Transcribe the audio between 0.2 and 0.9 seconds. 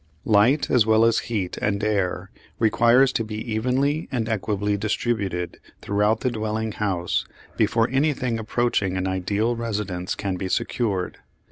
Light, as